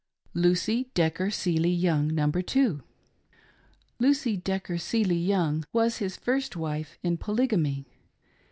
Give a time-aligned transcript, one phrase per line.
[0.33, 2.07] LUCY DECKER SEELY YOUNG.
[2.15, 2.81] [Number Two.]
[3.99, 7.85] Lucy Decker Seely Young was his first wife in Polygamy.